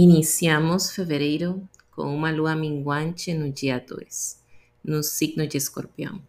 [0.00, 4.40] Iniciamos fevereiro com uma lua minguante no dia 2,
[4.84, 6.22] no signo de escorpião.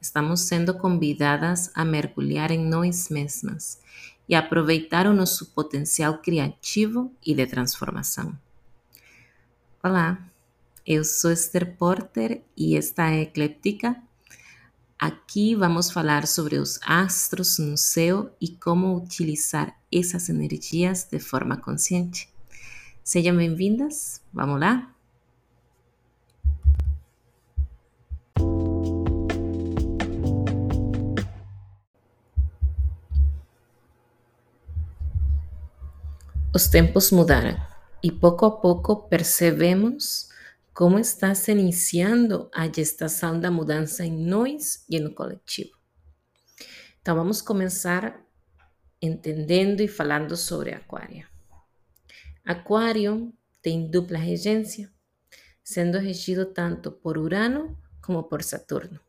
[0.00, 3.80] Estamos sendo convidadas a mergulhar em nós mesmas
[4.28, 8.36] e aproveitar o nosso potencial criativo e de transformação.
[9.80, 10.18] Olá,
[10.84, 13.94] eu sou Esther Porter e esta é Ecléptica.
[14.98, 21.56] Aqui vamos falar sobre os astros no céu e como utilizar essas energias de forma
[21.56, 22.34] consciente.
[23.06, 24.92] Sejam bem-vindas, vamos lá?
[36.52, 37.56] Os tempos mudaram
[38.02, 40.28] e pouco a pouco percebemos
[40.74, 45.78] como está se iniciando a gestação da mudança em nós e no coletivo.
[47.00, 48.20] Então vamos começar
[49.00, 51.35] entendendo e falando sobre Aquário.
[52.48, 54.88] Aquário tem dupla regência,
[55.64, 59.00] sendo regido tanto por Urano como por Saturno.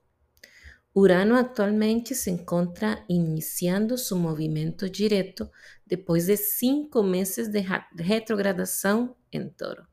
[0.96, 5.52] Urano atualmente se encontra iniciando seu movimento direto
[5.86, 7.60] depois de cinco meses de
[8.00, 9.86] retrogradação em Touro.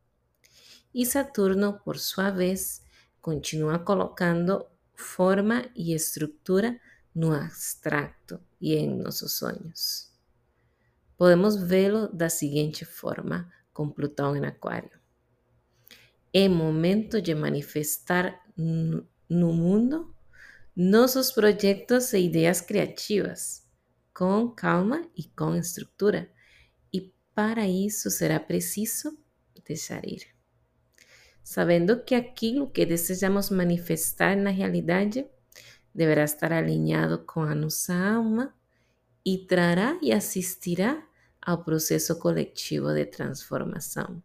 [0.95, 2.81] E Saturno, por sua vez,
[3.21, 4.65] continua colocando
[4.95, 6.81] forma e estrutura
[7.15, 10.14] no abstracto e em nossos sonhos
[11.17, 14.91] podemos vê-lo da seguinte forma com Plutão em Aquário.
[16.33, 20.15] É momento de manifestar no mundo
[20.77, 23.65] nossos projetos e ideias criativas,
[24.13, 26.29] com calma e com estrutura,
[26.93, 29.17] e para isso será preciso
[29.65, 30.27] deixar ir.
[31.43, 35.27] Sabendo que aquilo que desejamos manifestar na realidade
[35.95, 38.53] deverá estar alinhado com a nossa alma
[39.25, 41.03] e trará e assistirá
[41.41, 44.23] ao processo coletivo de transformação.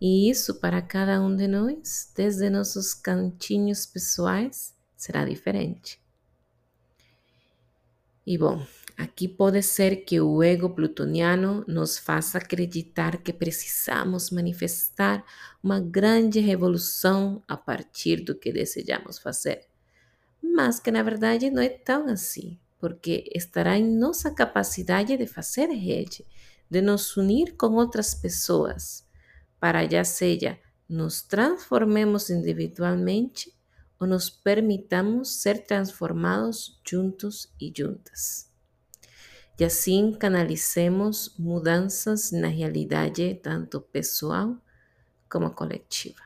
[0.00, 6.00] E isso para cada um de nós, desde nossos cantinhos pessoais, será diferente.
[8.26, 8.64] E bom,
[8.96, 15.24] aqui pode ser que o ego plutoniano nos faça acreditar que precisamos manifestar
[15.62, 19.66] uma grande revolução a partir do que desejamos fazer.
[20.42, 25.68] Mas que na verdade não é tão assim porque estará em nossa capacidade de fazer
[25.68, 26.26] rede,
[26.68, 29.06] de nos unir com outras pessoas,
[29.60, 33.56] para já seja nos transformemos individualmente
[34.00, 38.50] ou nos permitamos ser transformados juntos e juntas.
[39.56, 44.56] E assim canalicemos mudanças na realidade tanto pessoal
[45.30, 46.22] como coletiva.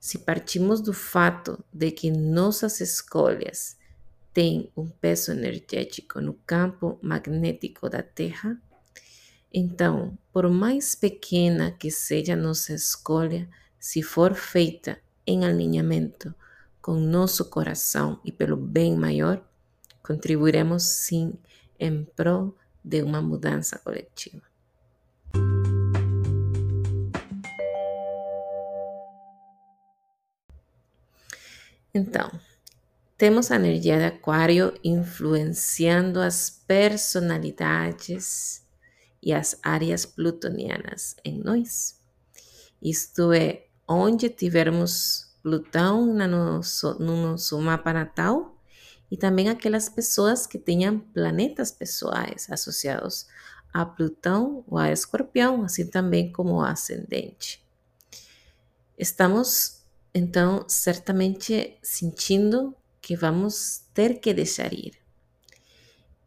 [0.00, 3.78] Se partimos do fato de que nossas escolhas
[4.32, 8.60] tem um peso energético no campo magnético da Terra,
[9.52, 13.48] então, por mais pequena que seja nossa escolha,
[13.78, 16.32] se for feita em alinhamento
[16.80, 19.44] com nosso coração e pelo bem maior,
[20.02, 21.34] contribuiremos sim
[21.78, 24.42] em prol de uma mudança coletiva.
[31.92, 32.30] Então,
[33.20, 38.66] temos a energia de Aquário influenciando as personalidades
[39.22, 42.00] e as áreas plutonianas em nós.
[42.80, 48.56] Isto é, onde tivermos Plutão no nosso, no nosso mapa natal
[49.10, 53.26] e também aquelas pessoas que tenham planetas pessoais associados
[53.70, 57.62] a Plutão ou a Escorpião, assim também como ascendente.
[58.98, 59.82] Estamos,
[60.14, 65.00] então, certamente sentindo que vamos ter que deixar ir.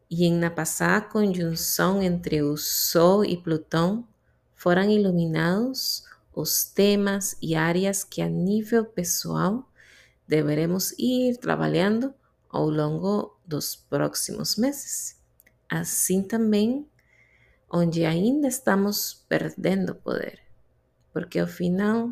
[0.09, 4.07] E na passada conjunção entre o Sol e Plutão
[4.53, 6.03] foram iluminados
[6.35, 9.67] os temas e áreas que a nível pessoal
[10.27, 12.13] deveremos ir trabalhando
[12.49, 15.19] ao longo dos próximos meses.
[15.69, 16.87] Assim também,
[17.71, 20.39] onde ainda estamos perdendo poder,
[21.11, 22.11] porque ao final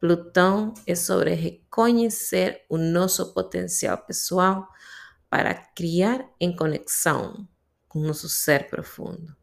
[0.00, 4.68] Plutão é sobre reconhecer o nosso potencial pessoal
[5.28, 7.48] para criar em conexão
[7.88, 9.36] com nosso ser profundo.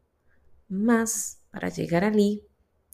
[0.68, 2.42] Mas, para chegar ali,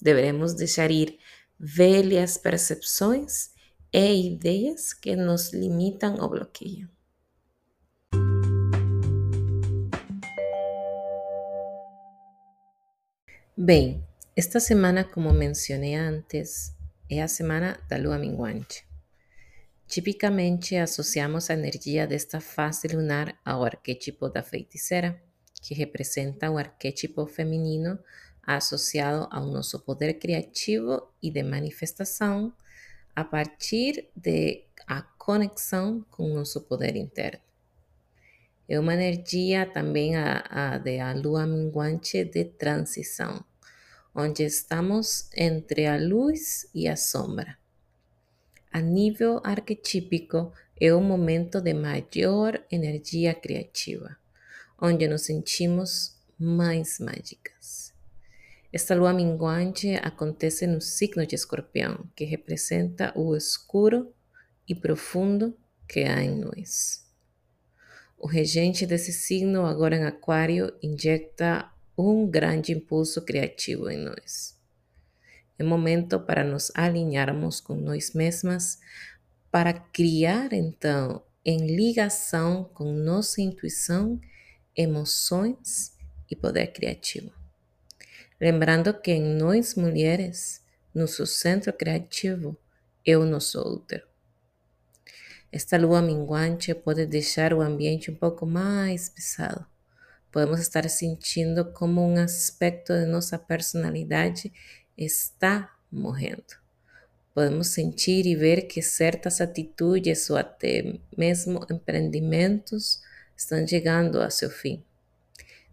[0.00, 1.18] devemos deixar ir
[1.58, 3.50] velhas percepções
[3.92, 6.88] e ideias que nos limitam ou bloqueiam.
[13.56, 14.04] Bem,
[14.34, 16.74] esta semana, como mencionei antes,
[17.12, 18.86] é a semana da lua minguante.
[19.86, 25.20] Tipicamente associamos a energia desta fase lunar ao arquétipo da feiticeira,
[25.60, 27.98] que representa o arquétipo feminino
[28.42, 32.50] associado ao nosso poder criativo e de manifestação
[33.14, 37.44] a partir de a conexão com nosso poder interno.
[38.66, 43.44] É uma energia também a, a de a lua minguante de transição,
[44.14, 47.56] onde estamos entre a luz e a sombra.
[48.70, 54.16] A nível arquetípico, é um momento de maior energia criativa,
[54.80, 57.94] onde nos sentimos mais mágicas.
[58.72, 64.12] Esta lua minguante acontece no signo de escorpião, que representa o escuro
[64.66, 65.56] e profundo
[65.86, 67.06] que há em nós.
[68.18, 71.70] O regente desse signo, agora em Aquário, injeta
[72.10, 74.58] um grande impulso criativo em nós.
[75.58, 78.80] É momento para nos alinharmos com nós mesmas,
[79.50, 84.20] para criar então em ligação com nossa intuição,
[84.76, 85.96] emoções
[86.30, 87.30] e poder criativo.
[88.40, 90.64] Lembrando que em nós mulheres,
[90.94, 92.56] nosso centro criativo
[93.06, 94.06] é o nosso útero.
[95.52, 99.71] Esta lua minguante pode deixar o ambiente um pouco mais pesado.
[100.32, 104.50] Podemos estar sentindo como um aspecto de nossa personalidade
[104.96, 106.56] está morrendo.
[107.34, 113.02] Podemos sentir e ver que certas atitudes ou até mesmo empreendimentos
[113.36, 114.82] estão chegando a seu fim.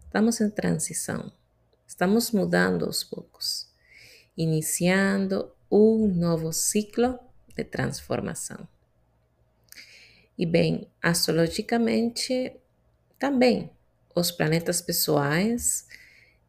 [0.04, 1.32] Estamos em transição,
[1.86, 3.66] estamos mudando aos poucos,
[4.36, 7.18] iniciando um novo ciclo
[7.56, 8.68] de transformação.
[10.36, 12.52] E bem, astrologicamente,
[13.18, 13.70] também,
[14.14, 15.86] os planetas pessoais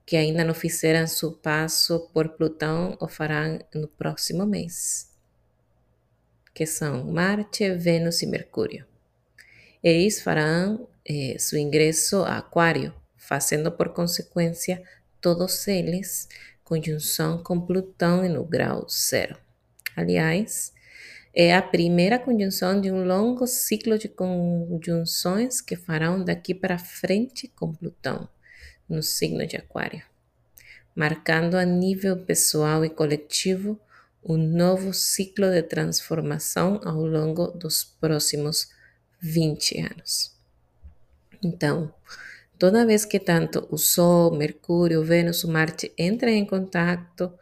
[0.06, 5.10] que ainda não fizeram seu passo por Plutão o farão no próximo mês,
[6.54, 8.86] que são Marte, Vênus e Mercúrio.
[9.81, 14.84] Eles farão eh, seu ingresso a Aquário, fazendo por consequência
[15.22, 16.28] todos eles
[16.64, 19.38] conjunção com Plutão no grau zero.
[19.96, 20.74] Aliás,
[21.33, 27.48] é a primeira conjunção de um longo ciclo de conjunções que farão daqui para frente
[27.56, 28.28] com Plutão,
[28.88, 30.04] no signo de Aquário,
[30.94, 33.80] marcando a nível pessoal e coletivo
[34.24, 38.69] um novo ciclo de transformação ao longo dos próximos
[39.19, 40.36] 20 anos.
[41.44, 41.94] Então,
[42.60, 47.33] toda vez que tanto o Sol, Mercúrio, Vênus, Marte entram em contato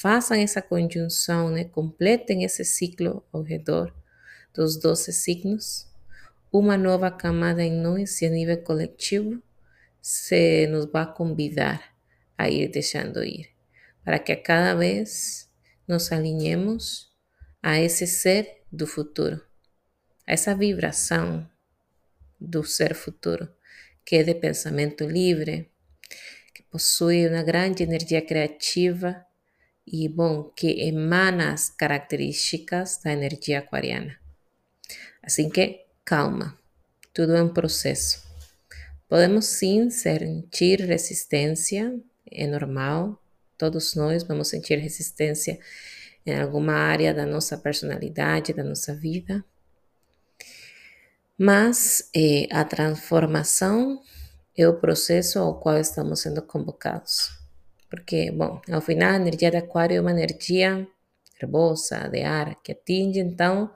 [0.00, 1.64] façam essa conjunção, né?
[1.64, 3.94] completem esse ciclo ao redor
[4.54, 5.86] dos 12 signos,
[6.50, 9.42] uma nova camada em nós e a nível coletivo
[10.00, 11.94] se nos vai convidar
[12.38, 13.50] a ir deixando ir,
[14.02, 15.50] para que a cada vez
[15.86, 17.12] nos alinhemos
[17.62, 19.44] a esse ser do futuro,
[20.26, 21.46] a essa vibração
[22.40, 23.46] do ser futuro,
[24.02, 25.70] que é de pensamento livre,
[26.54, 29.26] que possui uma grande energia criativa
[29.90, 34.16] e, bom, que emana as características da energia aquariana.
[35.22, 36.56] Assim que, calma,
[37.12, 38.22] tudo é um processo.
[39.08, 41.98] Podemos sim sentir resistência,
[42.30, 43.20] é normal,
[43.58, 45.58] todos nós vamos sentir resistência
[46.24, 49.44] em alguma área da nossa personalidade, da nossa vida.
[51.36, 54.00] Mas eh, a transformação
[54.56, 57.39] é o processo ao qual estamos sendo convocados.
[57.90, 60.86] Porque, bom, ao final a energia de aquário é uma energia
[61.42, 63.74] nervosa, de ar, que atinge então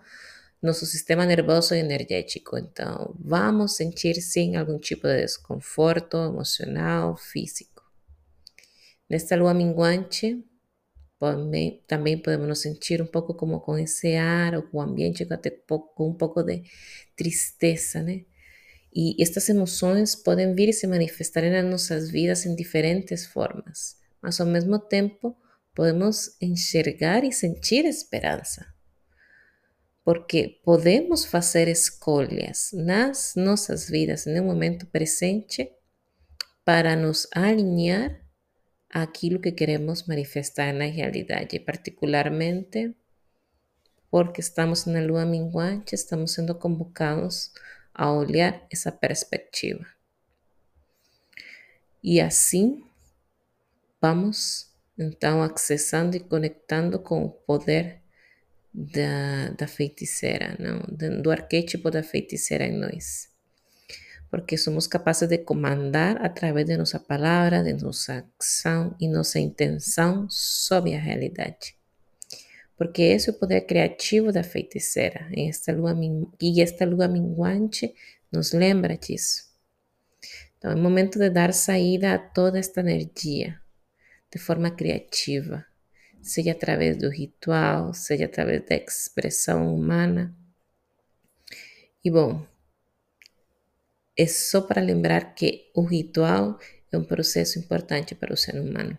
[0.63, 2.57] nosso sistema nervoso e energético.
[2.57, 7.83] Então, vamos sentir sim algum tipo de desconforto emocional, físico.
[9.11, 10.43] Nesta lua minguante,
[11.87, 16.09] também podemos nos sentir um pouco como com esse ar o ambiente com, até com
[16.09, 16.63] um pouco de
[17.17, 18.25] tristeza, né?
[18.95, 24.41] E estas emoções podem vir e se manifestar nas nossas vidas em diferentes formas mas
[24.41, 25.37] ao mesmo tempo
[25.75, 28.75] podemos enxergar e sentir esperança.
[30.03, 35.71] Porque podemos fazer escolhas nas nossas vidas no momento presente
[36.65, 38.19] para nos alinhar
[38.89, 42.97] àquilo que queremos manifestar na realidade, particularmente
[44.11, 47.53] porque estamos na lua minguante, estamos sendo convocados
[47.93, 49.85] a olhar essa perspectiva.
[52.03, 52.83] E assim
[54.05, 58.03] vamos então acessando e conectando com o poder
[58.73, 61.23] da, da feiticeira, não?
[61.23, 63.31] do arquétipo da feiticeira em nós.
[64.31, 70.27] Porque somos capazes de comandar através de nossa palavra, de nossa ação e nossa intenção
[70.29, 71.75] sobre a realidade.
[72.77, 75.29] Porque esse é o poder criativo da feiticeira.
[75.35, 75.97] Esta lua,
[76.43, 77.95] e esta lua minguante
[78.31, 79.45] nos lembra disso.
[80.59, 83.64] Então é momento de dar saída a toda esta energia
[84.35, 85.65] de forma criativa,
[86.21, 90.37] seja através do ritual, seja através da expressão humana.
[92.05, 92.45] E bom,
[94.19, 96.59] é só para lembrar que o ritual
[96.91, 98.99] é um processo importante para o ser humano,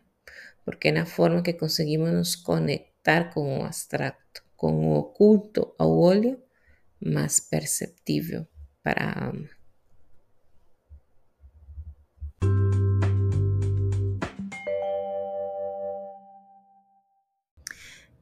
[0.63, 5.92] porque é na forma que conseguimos nos conectar com o abstrato, com o oculto ao
[5.92, 6.42] olho,
[6.98, 8.48] mais perceptível
[8.82, 9.54] para a alma.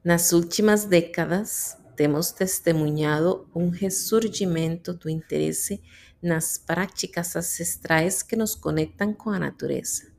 [0.04, 5.82] Nas últimas décadas, temos testemunhado um ressurgimento do interesse
[6.22, 10.12] nas práticas ancestrais que nos conectam com a natureza.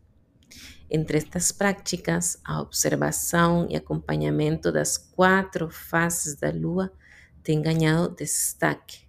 [0.89, 6.91] Entre estas práticas, a observação e acompanhamento das quatro faces da lua
[7.43, 9.01] tem ganhado destaque,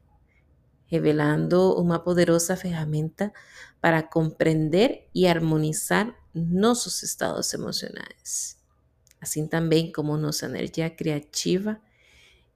[0.84, 3.32] revelando uma poderosa ferramenta
[3.80, 8.55] para compreender e harmonizar nossos estados emocionais
[9.26, 11.80] assim também como nossa energia criativa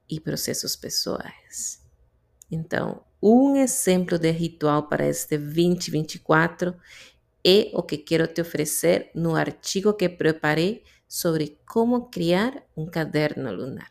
[0.08, 1.82] e processos pessoais.
[2.50, 6.74] Então, um exemplo de ritual para este 2024
[7.44, 13.52] é o que quero te oferecer no artigo que preparei sobre como criar um caderno
[13.52, 13.90] lunar.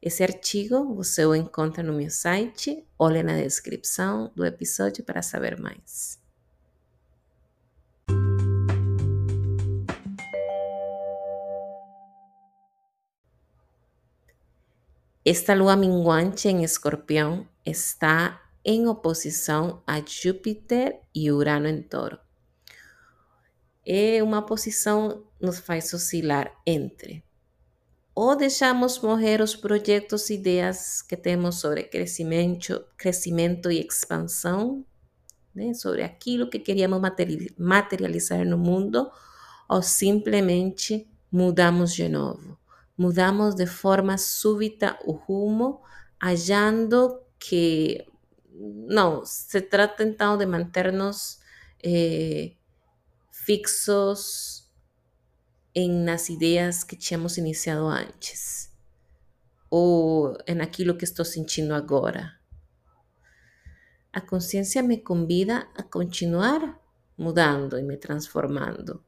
[0.00, 5.58] Esse artigo você o encontra no meu site, olhe na descrição do episódio para saber
[5.58, 6.21] mais.
[15.24, 22.18] Esta lua minguante em escorpião está em oposição a Júpiter e Urano em touro.
[23.86, 27.24] É uma posição nos faz oscilar entre
[28.14, 34.84] ou deixamos morrer os projetos e ideias que temos sobre crescimento, crescimento e expansão,
[35.54, 35.72] né?
[35.72, 37.00] sobre aquilo que queríamos
[37.56, 39.10] materializar no mundo,
[39.68, 42.58] ou simplesmente mudamos de novo
[42.96, 45.82] mudamos de forma súbita o rumo,
[46.20, 48.06] hallando que
[48.54, 51.40] não, se trata então de manter-nos
[51.82, 52.52] eh,
[53.30, 54.70] fixos
[55.74, 58.70] em nas ideias que tínhamos iniciado antes,
[59.70, 62.38] ou em aquilo que estou sentindo agora.
[64.12, 66.78] A consciência me convida a continuar
[67.16, 69.02] mudando e me transformando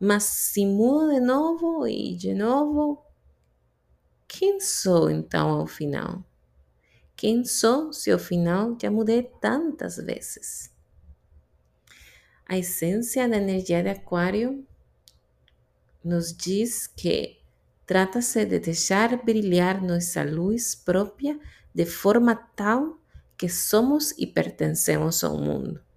[0.00, 3.02] mas se mudo de novo e de novo,
[4.26, 6.24] quem sou então ao final?
[7.16, 10.72] Quem sou se ao final já mudei tantas vezes?
[12.46, 14.64] A essência da energia de Aquário
[16.04, 17.38] nos diz que
[17.84, 21.38] trata-se de deixar brilhar nossa luz própria
[21.74, 22.98] de forma tal
[23.36, 25.87] que somos e pertencemos ao mundo.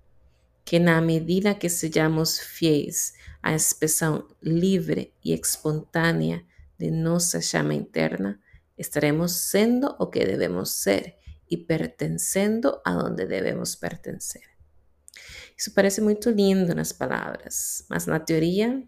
[0.72, 3.14] Que na medida que sejamos fiéis
[3.44, 6.46] a expressão livre e espontânea
[6.80, 8.40] de nossa chama interna,
[8.78, 11.18] estaremos sendo o que devemos ser
[11.50, 14.44] e pertencendo a onde devemos pertencer.
[15.58, 18.82] Isso parece muito lindo nas palavras, mas na teoria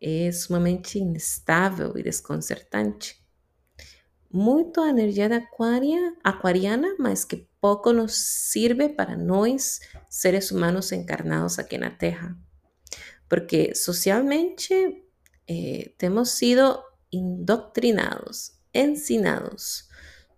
[0.00, 3.22] é sumamente instável e desconcertante.
[4.36, 11.58] Muito a energia aquaria, aquariana, mas que pouco nos sirve para nós, seres humanos encarnados
[11.58, 12.36] aqui na Terra
[13.28, 15.04] porque socialmente
[15.48, 19.88] eh, sido indoctrinados, ensinados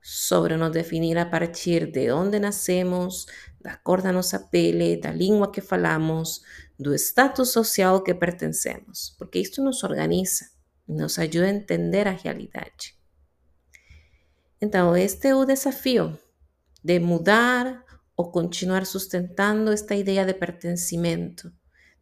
[0.00, 3.26] sobre nos definir a partir de onde nascemos,
[3.60, 6.42] da cor da nossa pele, da língua que falamos,
[6.78, 10.46] do status social que pertencemos, porque isto nos organiza,
[10.86, 12.97] nos ajuda a entender a realidade.
[14.60, 16.18] Então, este é o desafio
[16.82, 17.84] de mudar
[18.16, 21.52] ou continuar sustentando esta ideia de pertencimento,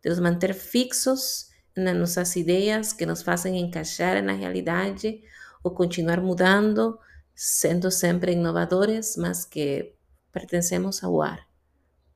[0.02, 5.20] de nos manter fixos nas nossas ideias que nos fazem encaixar na realidade
[5.62, 6.98] ou continuar mudando,
[7.34, 9.94] sendo sempre inovadores, mas que
[10.32, 11.46] pertencemos ao ar,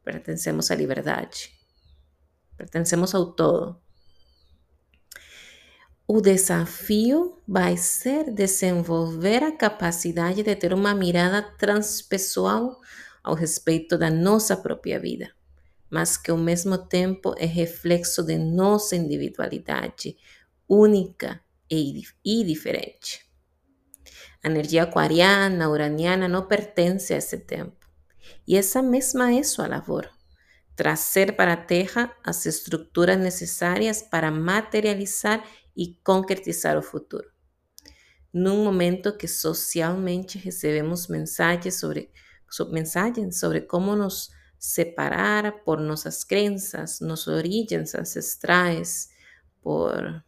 [0.03, 1.51] pertencemos à liberdade,
[2.57, 3.79] pertencemos ao todo.
[6.13, 12.81] O desafio vai ser desenvolver a capacidade de ter uma mirada transpessoal
[13.23, 15.29] ao respeito da nossa própria vida
[15.91, 20.17] mas que ao mesmo tempo é reflexo de nossa individualidade
[20.69, 23.27] única e, diferente.
[24.43, 27.77] A energia aquariana, uraniana não pertence a esse tempo.
[28.47, 30.09] E essa mesma é sua labor.
[30.77, 35.45] Trazer para a Terra as estruturas necessárias para materializar
[35.77, 37.29] e concretizar o futuro.
[38.33, 42.11] Num momento que socialmente recebemos mensagens sobre,
[42.71, 49.09] mensagens sobre como nos separar por nossas crenças, nossas origens ancestrais,
[49.63, 50.23] por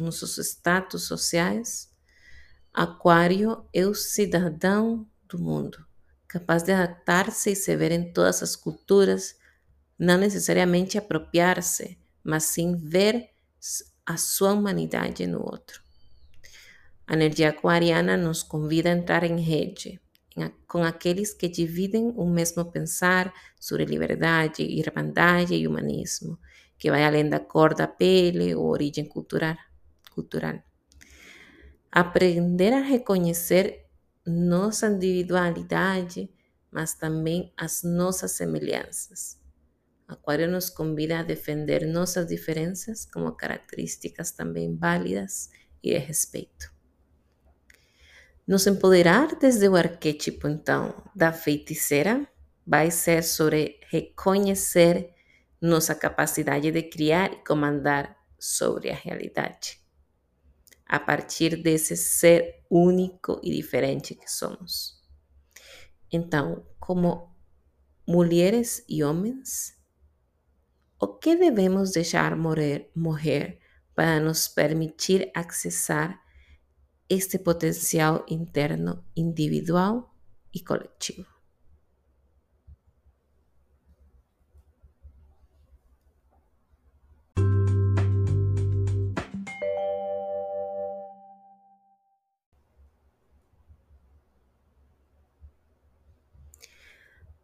[0.00, 1.92] nossos status sociais,
[2.72, 5.86] Aquário é o cidadão do mundo,
[6.26, 9.36] capaz de adaptar-se e se ver em todas as culturas,
[9.96, 13.30] não necessariamente apropriar-se, mas sim ver
[14.06, 15.82] a sua humanidade no outro.
[17.06, 20.00] A energia aquariana nos convida a entrar em rede
[20.66, 26.38] com aqueles que dividem o mesmo pensar sobre liberdade, irmandade e humanismo,
[26.76, 29.56] que vai além da cor da pele ou origem cultural.
[30.12, 30.58] cultural.
[31.90, 33.86] Aprender a reconhecer
[34.26, 36.28] nossa individualidade,
[36.70, 39.43] mas também as nossas semelhanças.
[40.06, 45.50] Aquário nos convida a defender nossas diferenças como características também válidas
[45.82, 46.72] e de respeito.
[48.46, 52.28] Nos empoderar desde o arquétipo, então, da feiticeira
[52.66, 55.14] vai ser sobre reconhecer
[55.60, 59.80] nossa capacidade de criar e comandar sobre a realidade,
[60.84, 65.02] a partir desse ser único e diferente que somos.
[66.12, 67.34] Então, como
[68.06, 69.74] mulheres e homens,
[71.04, 73.60] o que devemos deixar morrer,
[73.94, 76.22] para nos permitir acessar
[77.10, 80.06] este potencial interno individual
[80.50, 81.26] y colectivo.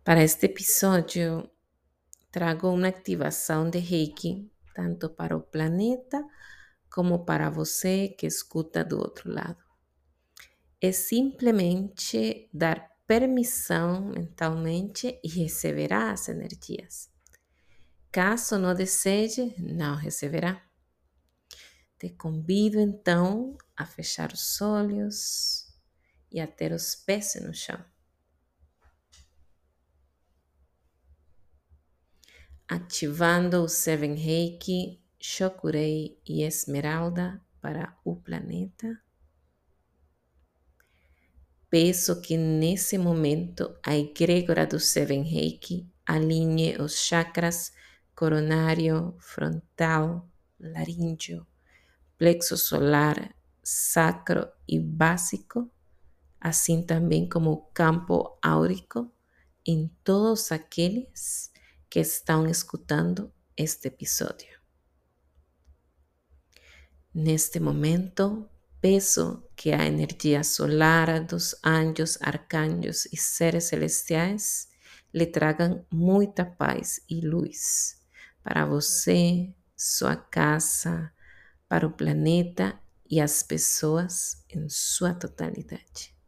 [0.02, 1.52] Para este episódio,
[2.30, 6.25] trago uma ativação de Reiki tanto para o planeta
[6.90, 9.62] como para você que escuta do outro lado.
[10.80, 17.10] É simplesmente dar permissão mentalmente e receberá as energias.
[18.10, 20.64] Caso não deseje, não receberá.
[21.99, 25.66] Te convido então a fechar os olhos
[26.32, 27.84] e a ter os pés no chão.
[32.73, 38.97] Ativando o Seven Reiki Shokurei e Esmeralda para o planeta.
[41.69, 47.73] Peço que nesse momento a egrégora do Seven Reiki alinhe os chakras
[48.15, 50.30] coronário, frontal,
[50.61, 51.45] laríngeo,
[52.17, 55.69] plexo solar, sacro e básico,
[56.41, 59.13] assim também como o campo áurico
[59.67, 61.50] em todos aqueles
[61.90, 64.60] que estão escutando este episódio.
[67.12, 68.48] Neste momento,
[68.80, 74.68] peço que a energia solar dos anjos, arcanjos e seres celestiais
[75.12, 78.00] lhe tragam muita paz e luz
[78.44, 81.12] para você, sua casa,
[81.68, 86.20] para o planeta e as pessoas em sua totalidade.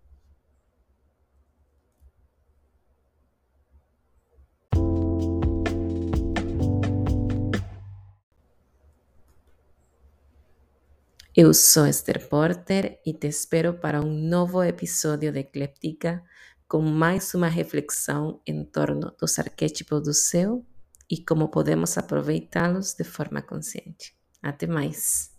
[11.34, 16.22] Eu sou Esther Porter e te espero para um novo episódio de Ecléptica
[16.68, 20.62] com mais uma reflexão em torno dos arquétipos do céu
[21.10, 24.14] e como podemos aproveitá-los de forma consciente.
[24.42, 25.31] Até mais!